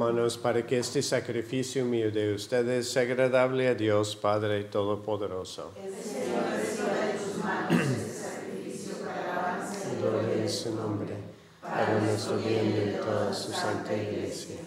Hermanos 0.07 0.37
para 0.37 0.65
que 0.65 0.79
este 0.79 1.01
sacrificio 1.01 1.85
mío 1.85 2.11
de 2.11 2.33
ustedes 2.33 2.89
sea 2.89 3.03
agradable 3.03 3.69
a 3.69 3.75
Dios 3.75 4.15
Padre 4.15 4.65
Todopoderoso. 4.65 5.71
Gloria 10.01 10.41
en 10.41 10.49
su 10.49 10.75
nombre, 10.75 11.15
para 11.61 12.01
nuestro 12.01 12.37
bien 12.37 12.73
de 12.73 12.91
toda 12.97 13.33
su 13.33 13.53
santa 13.53 13.95
iglesia. 13.95 14.57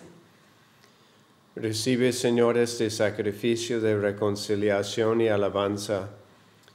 Recibe, 1.54 2.12
Señor, 2.12 2.56
este 2.56 2.88
sacrificio 2.88 3.80
de 3.80 3.98
reconciliación 3.98 5.20
y 5.20 5.28
alabanza, 5.28 6.08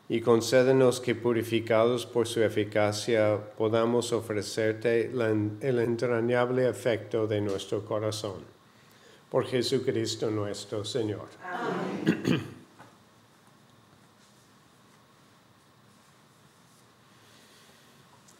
y 0.07 0.21
concédenos 0.21 0.99
que, 0.99 1.15
purificados 1.15 2.05
por 2.05 2.27
su 2.27 2.43
eficacia, 2.43 3.39
podamos 3.57 4.13
ofrecerte 4.13 5.05
el 5.05 5.79
entrañable 5.79 6.67
afecto 6.67 7.25
de 7.25 7.41
nuestro 7.41 7.85
corazón. 7.85 8.50
Por 9.31 9.45
Jesucristo 9.45 10.29
nuestro 10.29 10.83
Señor. 10.83 11.29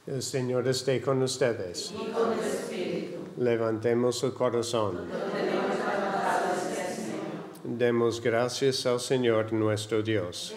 El 0.06 0.22
Señor 0.22 0.68
esté 0.68 1.02
con 1.02 1.24
ustedes. 1.24 1.94
Levantemos 3.38 4.18
su 4.18 4.34
corazón. 4.34 5.08
Demos 7.64 8.20
gracias 8.20 8.86
al 8.86 9.00
Señor 9.00 9.54
nuestro 9.54 10.04
Dios. 10.04 10.54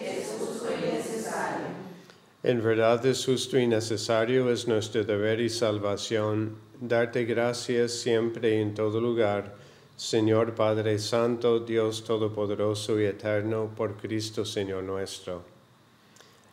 En 2.43 2.61
verdad 2.61 3.05
es 3.05 3.25
justo 3.25 3.57
y 3.57 3.67
necesario, 3.67 4.51
es 4.51 4.67
nuestro 4.67 5.05
deber 5.05 5.39
y 5.39 5.49
salvación, 5.49 6.57
darte 6.81 7.23
gracias 7.23 7.93
siempre 7.93 8.57
y 8.57 8.61
en 8.61 8.73
todo 8.73 8.99
lugar, 8.99 9.55
Señor 9.97 10.55
Padre 10.55 10.99
Santo, 10.99 11.61
Dios 11.61 12.03
Todopoderoso 12.03 12.99
y 12.99 13.05
Eterno, 13.05 13.71
por 13.77 13.95
Cristo 13.95 14.43
Señor 14.43 14.83
nuestro. 14.83 15.43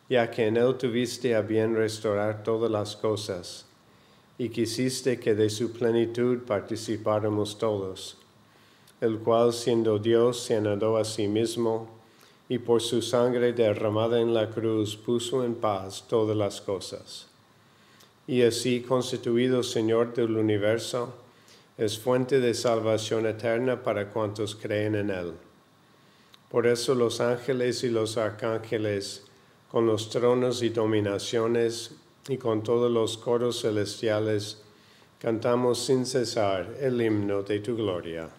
Ya 0.07 0.31
que 0.31 0.47
en 0.47 0.55
Él 0.55 0.77
tuviste 0.77 1.35
a 1.35 1.41
bien 1.41 1.75
restaurar 1.75 2.41
todas 2.41 2.71
las 2.71 2.95
cosas, 2.95 3.65
y 4.37 4.47
quisiste 4.47 5.19
que 5.19 5.35
de 5.35 5.49
su 5.49 5.73
plenitud 5.73 6.43
participáramos 6.47 7.57
todos, 7.57 8.17
el 9.01 9.19
cual 9.19 9.51
siendo 9.51 9.99
Dios 9.99 10.39
se 10.39 10.55
anadó 10.55 10.95
a 10.95 11.03
sí 11.03 11.27
mismo, 11.27 11.89
y 12.47 12.59
por 12.59 12.81
su 12.81 13.01
sangre 13.01 13.51
derramada 13.51 14.21
en 14.21 14.33
la 14.33 14.49
cruz 14.51 14.95
puso 14.95 15.43
en 15.43 15.55
paz 15.55 16.05
todas 16.07 16.37
las 16.37 16.61
cosas. 16.61 17.27
Y 18.25 18.43
así 18.43 18.79
constituido 18.79 19.63
Señor 19.63 20.13
del 20.13 20.37
universo, 20.37 21.22
es 21.77 21.97
fuente 21.97 22.39
de 22.39 22.53
salvación 22.53 23.25
eterna 23.25 23.81
para 23.81 24.09
cuantos 24.09 24.55
creen 24.55 24.95
en 24.95 25.09
Él. 25.09 25.33
Por 26.49 26.67
eso 26.67 26.93
los 26.93 27.19
ángeles 27.19 27.83
y 27.83 27.89
los 27.89 28.17
arcángeles, 28.17 29.23
con 29.71 29.87
los 29.87 30.09
tronos 30.11 30.61
y 30.61 30.69
dominaciones 30.69 31.95
y 32.27 32.37
con 32.37 32.61
todos 32.61 32.91
los 32.91 33.17
coros 33.17 33.61
celestiales, 33.61 34.61
cantamos 35.19 35.83
sin 35.83 36.05
cesar 36.05 36.75
el 36.79 37.01
himno 37.01 37.41
de 37.41 37.59
tu 37.59 37.75
gloria. 37.75 38.29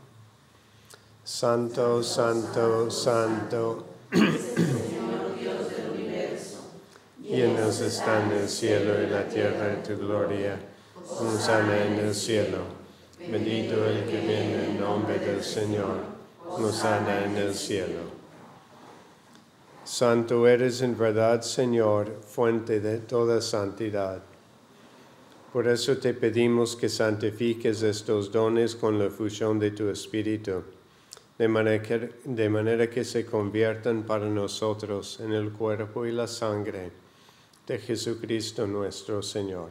Santo, 1.25 2.03
santo, 2.03 2.91
santo. 2.91 3.85
Llenos 7.25 7.81
están 7.81 8.31
el 8.31 8.49
cielo 8.49 9.03
y 9.03 9.09
la 9.09 9.27
tierra 9.27 9.67
de 9.69 9.77
tu 9.79 9.97
gloria. 9.97 10.57
Hosana 11.09 11.85
en 11.85 11.95
el 11.95 12.15
cielo. 12.15 12.84
Bendito 13.31 13.87
el 13.87 14.05
que 14.05 14.21
viene 14.21 14.67
en 14.67 14.81
nombre 14.81 15.19
del 15.19 15.43
Señor. 15.43 16.15
Hosana 16.47 17.25
en 17.25 17.37
el 17.37 17.55
cielo. 17.55 18.01
Santo 19.85 20.47
eres 20.47 20.83
en 20.83 20.97
verdad, 20.97 21.43
Señor, 21.43 22.21
fuente 22.27 22.81
de 22.81 22.99
toda 22.99 23.41
santidad. 23.41 24.23
Por 25.53 25.69
eso 25.69 25.97
te 25.99 26.15
pedimos 26.15 26.77
que 26.77 26.89
santifiques 26.89 27.83
estos 27.83 28.31
dones 28.31 28.75
con 28.77 28.99
la 28.99 29.11
fusión 29.11 29.59
de 29.59 29.71
tu 29.71 29.89
Espíritu 29.89 30.63
de 31.37 32.49
manera 32.49 32.89
que 32.89 33.05
se 33.05 33.27
conviertan 33.27 34.05
para 34.05 34.27
nosotros 34.27 35.19
en 35.21 35.33
el 35.33 35.51
cuerpo 35.51 36.07
y 36.07 36.13
la 36.13 36.29
sangre 36.29 36.93
de 37.67 37.79
Jesucristo 37.79 38.69
nuestro 38.69 39.21
Señor, 39.21 39.71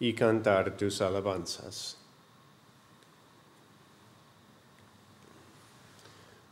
y 0.00 0.12
cantar 0.14 0.76
tus 0.76 1.00
alabanzas. 1.00 1.96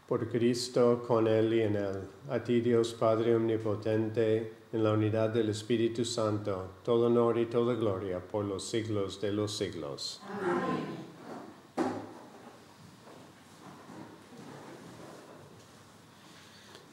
Por 0.09 0.28
Cristo, 0.28 1.04
con 1.06 1.26
Él 1.26 1.52
y 1.52 1.62
en 1.62 1.76
Él, 1.76 2.02
a 2.30 2.42
ti 2.42 2.61
Dios 2.61 2.94
Padre 2.94 3.35
Omnipotente, 3.35 4.52
en 4.72 4.85
la 4.85 4.92
unidad 4.92 5.30
del 5.30 5.48
Espíritu 5.48 6.04
Santo, 6.04 6.68
todo 6.85 7.06
honor 7.06 7.38
y 7.38 7.46
toda 7.46 7.74
gloria 7.74 8.20
por 8.20 8.44
los 8.44 8.68
siglos 8.68 9.20
de 9.20 9.32
los 9.32 9.56
siglos. 9.56 10.20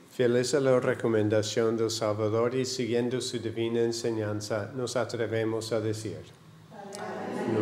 Fieles 0.09 0.53
a 0.53 0.59
la 0.59 0.79
recomendación 0.79 1.75
del 1.75 1.89
Salvador 1.89 2.53
y 2.53 2.65
siguiendo 2.65 3.19
su 3.19 3.39
divina 3.39 3.81
enseñanza, 3.81 4.71
nos 4.75 4.95
atrevemos 4.95 5.71
a 5.71 5.81
decir, 5.81 6.21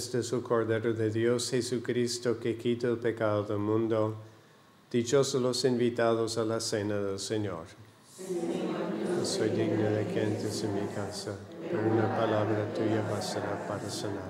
Este 0.00 0.20
es 0.20 0.32
el 0.32 0.40
Cordero 0.40 0.94
de 0.94 1.10
Dios 1.10 1.50
Jesucristo 1.50 2.40
que 2.40 2.56
quita 2.56 2.86
el 2.86 2.96
pecado 2.96 3.44
del 3.44 3.58
mundo. 3.58 4.16
Dichosos 4.90 5.42
los 5.42 5.62
invitados 5.66 6.38
a 6.38 6.44
la 6.46 6.58
cena 6.58 6.96
del 6.96 7.18
Señor. 7.18 7.66
No 9.18 9.26
soy 9.26 9.50
digno 9.50 9.90
de 9.90 10.06
que 10.06 10.22
entres 10.22 10.64
en 10.64 10.74
mi 10.74 10.88
casa, 10.94 11.36
pero 11.70 11.82
una 11.82 12.16
palabra 12.16 12.72
tuya 12.72 13.06
bastará 13.10 13.68
para 13.68 13.90
sanarme. 13.90 14.29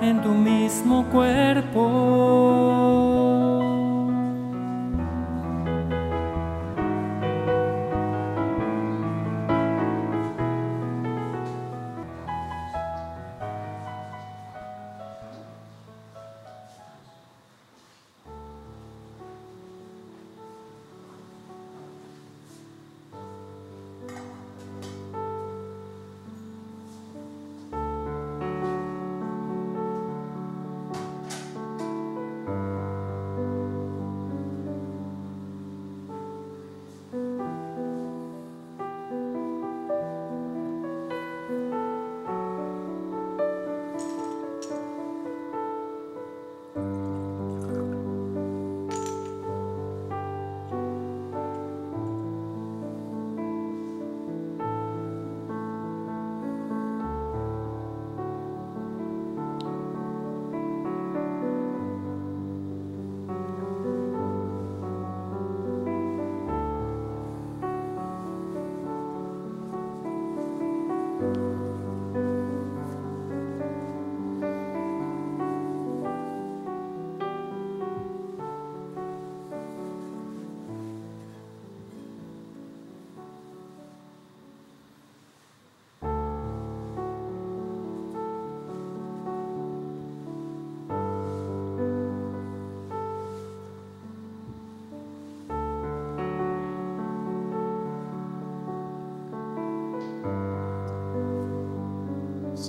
en 0.00 0.22
tu 0.22 0.30
mismo 0.30 1.04
cuerpo. 1.10 2.89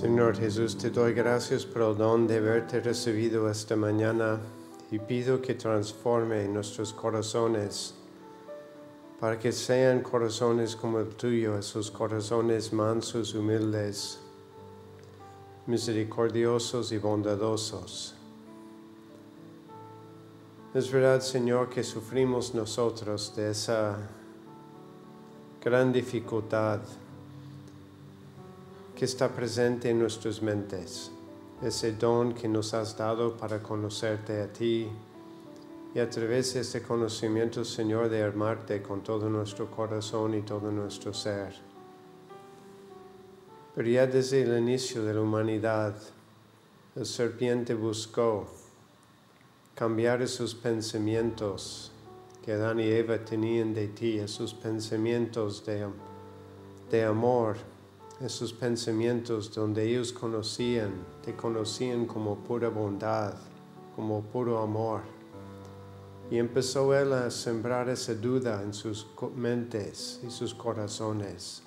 Señor 0.02 0.36
Jesús, 0.36 0.76
te 0.76 0.90
doy 0.90 1.12
gracias 1.12 1.64
por 1.64 1.82
el 1.82 1.96
don 1.96 2.26
de 2.26 2.38
haberte 2.38 2.80
recibido 2.80 3.48
esta 3.48 3.76
mañana 3.76 4.40
y 4.90 4.98
pido 4.98 5.40
que 5.40 5.54
transforme 5.54 6.48
nuestros 6.48 6.92
corazones 6.92 7.94
para 9.20 9.38
que 9.38 9.52
sean 9.52 10.00
corazones 10.00 10.74
como 10.74 10.98
el 10.98 11.10
tuyo, 11.10 11.56
esos 11.56 11.88
corazones 11.92 12.72
mansos, 12.72 13.32
humildes, 13.32 14.18
misericordiosos 15.68 16.90
y 16.90 16.98
bondadosos. 16.98 18.16
Es 20.74 20.90
verdad, 20.90 21.20
Señor, 21.20 21.70
que 21.70 21.84
sufrimos 21.84 22.56
nosotros 22.56 23.36
de 23.36 23.52
esa 23.52 23.98
gran 25.60 25.92
dificultad 25.92 26.80
que 29.02 29.06
está 29.06 29.28
presente 29.28 29.90
en 29.90 29.98
nuestras 29.98 30.40
mentes, 30.40 31.10
ese 31.60 31.90
don 31.94 32.34
que 32.34 32.46
nos 32.46 32.72
has 32.72 32.96
dado 32.96 33.36
para 33.36 33.60
conocerte 33.60 34.40
a 34.40 34.46
ti 34.46 34.86
y 35.92 35.98
a 35.98 36.08
través 36.08 36.54
de 36.54 36.60
este 36.60 36.82
conocimiento, 36.82 37.64
Señor, 37.64 38.08
de 38.08 38.22
armarte 38.22 38.80
con 38.80 39.02
todo 39.02 39.28
nuestro 39.28 39.68
corazón 39.68 40.36
y 40.36 40.42
todo 40.42 40.70
nuestro 40.70 41.12
ser. 41.12 41.52
Pero 43.74 43.88
ya 43.88 44.06
desde 44.06 44.42
el 44.42 44.56
inicio 44.56 45.02
de 45.02 45.14
la 45.14 45.20
humanidad, 45.20 45.96
el 46.94 47.04
serpiente 47.04 47.74
buscó 47.74 48.46
cambiar 49.74 50.22
esos 50.22 50.54
pensamientos 50.54 51.90
que 52.40 52.52
Adán 52.52 52.78
y 52.78 52.84
Eva 52.84 53.18
tenían 53.18 53.74
de 53.74 53.88
ti, 53.88 54.20
esos 54.20 54.54
pensamientos 54.54 55.66
de, 55.66 55.88
de 56.88 57.02
amor, 57.02 57.56
esos 58.24 58.52
pensamientos 58.52 59.52
donde 59.52 59.84
ellos 59.84 60.12
conocían, 60.12 60.92
te 61.24 61.34
conocían 61.34 62.06
como 62.06 62.36
pura 62.36 62.68
bondad, 62.68 63.34
como 63.96 64.22
puro 64.22 64.60
amor. 64.60 65.00
Y 66.30 66.38
empezó 66.38 66.94
él 66.94 67.12
a 67.12 67.30
sembrar 67.30 67.88
esa 67.88 68.14
duda 68.14 68.62
en 68.62 68.72
sus 68.72 69.06
mentes 69.34 70.20
y 70.26 70.30
sus 70.30 70.54
corazones. 70.54 71.62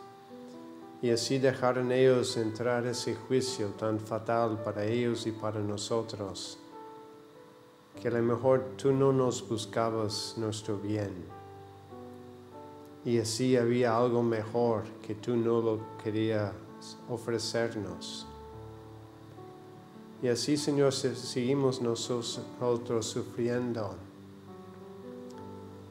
Y 1.02 1.10
así 1.10 1.40
dejaron 1.40 1.92
ellos 1.92 2.38
entrar 2.38 2.88
ese 2.88 3.16
juicio 3.16 3.68
tan 3.78 4.00
fatal 4.00 4.64
para 4.64 4.86
ellos 4.86 5.28
y 5.28 5.32
para 5.32 5.60
nosotros, 5.60 6.58
que 8.02 8.08
a 8.08 8.12
lo 8.12 8.24
mejor 8.24 8.76
tú 8.78 8.94
no 8.94 9.12
nos 9.12 9.48
buscabas 9.48 10.36
nuestro 10.38 10.78
bien 10.78 11.35
y 13.06 13.20
así 13.20 13.56
había 13.56 13.96
algo 13.96 14.24
mejor 14.24 14.84
que 15.04 15.14
tú 15.14 15.38
no 15.38 15.62
lo 15.62 15.80
querías 16.04 16.54
ofrecernos. 17.08 18.26
Y 20.24 20.28
así, 20.28 20.58
Señor, 20.58 20.92
seguimos 20.92 21.82
nosotros 21.84 23.06
sufriendo 23.06 23.96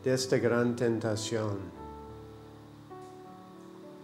de 0.02 0.12
esta 0.12 0.38
gran 0.38 0.74
tentación. 0.74 1.58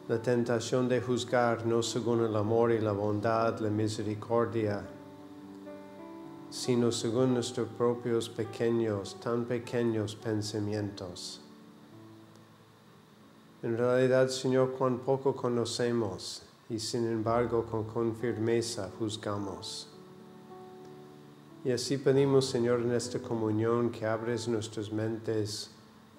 La 0.07 0.23
tentación 0.23 0.89
de 0.89 1.01
juzgar 1.01 1.67
no 1.67 1.83
según 1.83 2.21
el 2.21 2.37
amor 2.37 2.71
y 2.71 2.79
la 2.79 2.93
bondad, 2.93 3.59
la 3.59 3.71
misericordia, 3.71 4.87
sino 6.49 6.93
según 6.93 7.35
nuestros 7.35 7.69
propios 7.69 8.29
pequeños, 8.29 9.19
tan 9.21 9.47
pequeños 9.47 10.15
pensamientos. 10.15 11.50
En 13.63 13.77
realidad, 13.77 14.29
Señor, 14.29 14.73
cuán 14.73 15.01
poco 15.01 15.37
conocemos 15.37 16.43
y 16.71 16.79
sin 16.79 17.07
embargo 17.07 17.67
con, 17.67 18.17
firmeza 18.17 18.91
juzgamos. 18.99 19.87
Y 21.63 21.71
así 21.71 21.99
pedimos, 21.99 22.47
Señor, 22.47 22.81
en 22.81 22.93
esta 22.93 23.19
comunión 23.19 23.91
que 23.91 24.07
abres 24.07 24.49
nuestras 24.49 24.91
mentes, 24.91 25.71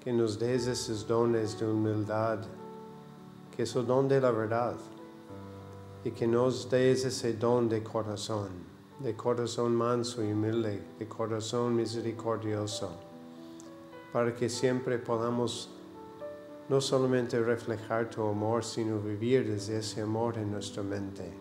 que 0.04 0.14
nos 0.14 0.38
des 0.38 0.68
esos 0.68 1.08
dones 1.08 1.60
de 1.60 1.66
humildad, 1.66 2.40
que 3.56 3.64
es 3.64 3.76
el 3.76 3.88
don 3.88 4.08
de 4.08 4.22
la 4.22 4.30
verdad, 4.30 4.76
y 6.04 6.12
que 6.12 6.28
nos 6.28 6.70
des 6.70 7.06
ese 7.06 7.34
don 7.34 7.68
de 7.68 7.82
corazón, 7.82 8.50
de 9.00 9.16
corazón 9.16 9.76
manso 9.76 10.24
y 10.24 10.32
humilde, 10.32 10.84
de 11.00 11.08
corazón 11.08 11.76
misericordioso, 11.76 12.92
para 14.14 14.36
que 14.36 14.48
siempre 14.48 15.00
podamos 15.00 15.72
no 16.70 16.80
solamente 16.80 17.40
reflejar 17.40 18.10
tu 18.10 18.24
amor, 18.24 18.64
sino 18.64 19.00
vivir 19.00 19.48
desde 19.48 19.80
ese 19.80 20.02
amor 20.02 20.38
en 20.38 20.52
nuestra 20.52 20.84
mente. 20.84 21.32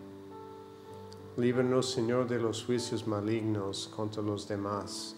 Líbranos, 1.37 1.89
Señor, 1.89 2.27
de 2.27 2.39
los 2.39 2.65
juicios 2.65 3.07
malignos 3.07 3.89
contra 3.95 4.21
los 4.21 4.47
demás. 4.47 5.15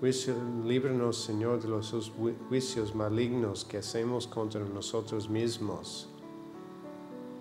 Líbranos, 0.00 1.16
Señor, 1.16 1.60
de 1.60 1.66
los 1.68 1.92
ju- 1.92 2.36
juicios 2.48 2.94
malignos 2.94 3.64
que 3.64 3.78
hacemos 3.78 4.28
contra 4.28 4.60
nosotros 4.60 5.28
mismos, 5.28 6.08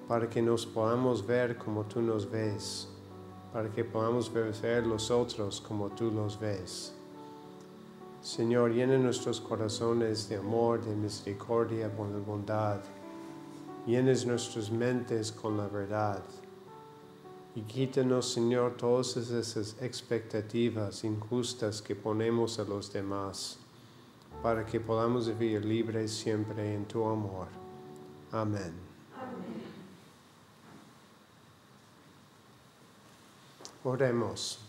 para 0.07 0.27
que 0.27 0.41
nos 0.41 0.65
podamos 0.65 1.23
ver 1.27 1.55
como 1.59 1.83
tú 1.83 2.01
nos 2.01 2.27
ves, 2.31 2.89
para 3.53 3.69
que 3.69 3.83
podamos 3.83 4.33
ver 4.33 4.87
los 4.87 5.11
otros 5.11 5.61
como 5.61 5.89
tú 5.89 6.09
los 6.09 6.39
ves. 6.39 6.96
Señor, 8.27 8.73
llena 8.73 8.97
nuestros 8.97 9.39
corazones 9.39 10.27
de 10.27 10.35
amor, 10.35 10.83
de 10.83 10.93
misericordia, 10.93 11.87
de 11.87 12.19
bondad. 12.19 12.81
Llenes 13.85 14.25
nuestras 14.25 14.69
mentes 14.69 15.31
con 15.31 15.55
la 15.55 15.69
verdad. 15.69 16.21
Y 17.55 17.61
quítanos, 17.61 18.33
Señor, 18.33 18.75
todas 18.75 19.15
esas 19.15 19.81
expectativas 19.81 21.05
injustas 21.05 21.81
que 21.81 21.95
ponemos 21.95 22.59
a 22.59 22.65
los 22.65 22.91
demás, 22.91 23.59
para 24.43 24.65
que 24.65 24.81
podamos 24.81 25.29
vivir 25.29 25.63
libres 25.63 26.11
siempre 26.11 26.73
en 26.73 26.83
tu 26.83 27.05
amor. 27.05 27.47
Amén. 28.33 28.73
Oremos. 33.85 34.66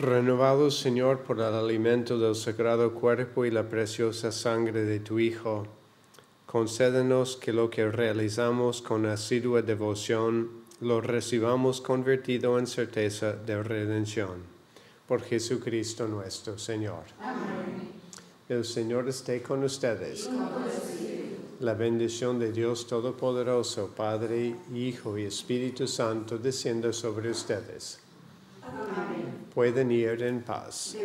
Renovados, 0.00 0.78
Señor, 0.78 1.24
por 1.24 1.36
el 1.40 1.52
alimento 1.52 2.18
del 2.18 2.34
sagrado 2.34 2.94
cuerpo 2.94 3.44
y 3.44 3.50
la 3.50 3.68
preciosa 3.68 4.32
sangre 4.32 4.86
de 4.86 4.98
tu 4.98 5.18
Hijo, 5.18 5.66
concédenos 6.46 7.36
que 7.36 7.52
lo 7.52 7.68
que 7.68 7.86
realizamos 7.90 8.80
con 8.80 9.04
asidua 9.04 9.60
devoción 9.60 10.62
lo 10.80 11.02
recibamos 11.02 11.82
convertido 11.82 12.58
en 12.58 12.66
certeza 12.66 13.34
de 13.34 13.62
redención. 13.62 14.38
Por 15.06 15.20
Jesucristo 15.20 16.08
nuestro 16.08 16.58
Señor. 16.58 17.04
El 18.48 18.64
Señor 18.64 19.06
esté 19.06 19.42
con 19.42 19.62
ustedes. 19.64 20.30
La 21.60 21.74
bendición 21.74 22.38
de 22.38 22.52
Dios 22.52 22.86
Todopoderoso, 22.86 23.90
Padre, 23.94 24.56
Hijo 24.74 25.18
y 25.18 25.24
Espíritu 25.24 25.86
Santo, 25.86 26.38
descienda 26.38 26.90
sobre 26.90 27.30
ustedes. 27.30 28.00
Pueden 29.54 29.90
ir 29.90 30.22
en 30.22 30.42
paz. 30.42 30.96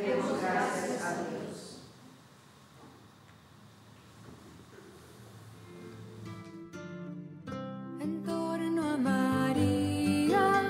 en 7.99 8.23
torno 8.23 8.93
a 8.93 8.97
María 8.97 10.61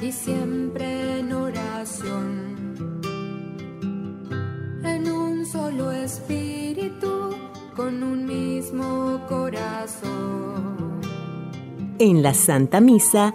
y 0.00 0.10
siempre 0.10 1.18
en 1.18 1.32
oración. 1.32 3.00
En 4.82 5.10
un 5.10 5.44
solo 5.44 5.92
espíritu, 5.92 7.36
con 7.76 8.02
un 8.02 8.24
mismo 8.24 9.20
corazón. 9.28 11.00
En 11.98 12.22
la 12.22 12.32
Santa 12.32 12.80
Misa 12.80 13.34